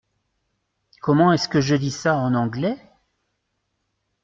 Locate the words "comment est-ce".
0.99-1.47